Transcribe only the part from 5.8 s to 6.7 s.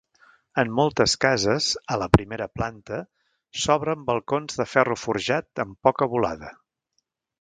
poca volada.